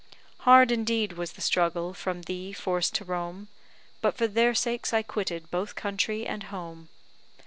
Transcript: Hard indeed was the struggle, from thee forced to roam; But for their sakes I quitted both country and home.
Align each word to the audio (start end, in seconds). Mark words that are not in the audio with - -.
Hard 0.39 0.71
indeed 0.71 1.13
was 1.13 1.33
the 1.33 1.41
struggle, 1.41 1.93
from 1.93 2.23
thee 2.23 2.53
forced 2.53 2.95
to 2.95 3.05
roam; 3.05 3.49
But 4.01 4.17
for 4.17 4.25
their 4.25 4.55
sakes 4.55 4.93
I 4.95 5.03
quitted 5.03 5.51
both 5.51 5.75
country 5.75 6.25
and 6.25 6.41
home. 6.45 6.89